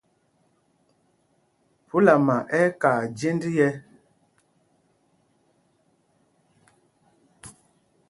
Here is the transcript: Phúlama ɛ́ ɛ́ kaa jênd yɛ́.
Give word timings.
Phúlama 1.87 2.35
ɛ́ 2.59 2.65
ɛ́ 2.69 2.75
kaa 2.81 3.01
jênd 3.17 3.41
yɛ́. 3.57 3.71